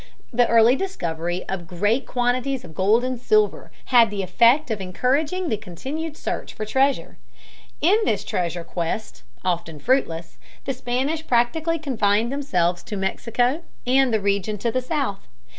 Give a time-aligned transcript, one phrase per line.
[0.33, 5.47] The early discovery of great quantities of gold and silver had the effect of encouraging
[5.49, 7.17] the continued search for treasure.
[7.81, 14.19] In this treasure quest, often fruitless, the Spanish practically confined themselves to Mexico and the
[14.19, 15.27] region to the south.